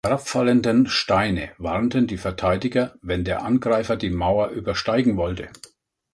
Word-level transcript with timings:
Die 0.03 0.09
herabfallenden 0.09 0.87
Steine 0.87 1.51
warnten 1.59 2.07
die 2.07 2.17
Verteidiger, 2.17 2.95
wenn 3.03 3.23
der 3.23 3.43
Angreifer 3.45 3.95
die 3.97 4.09
Mauer 4.09 4.47
übersteigen 4.49 5.15
wollte. 5.15 5.49